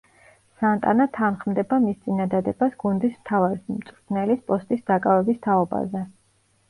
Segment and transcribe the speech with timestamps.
[0.61, 6.03] სანტანა თანხმდება მის წინადადებას გუნდის მთავარი მწვრთნელის პოსტის დაკავების თაობაზე.